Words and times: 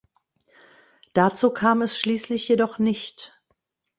Dazu 1.13 1.53
kam 1.53 1.83
es 1.83 1.99
schließlich 1.99 2.47
jedoch 2.47 2.79
nicht. 2.79 3.39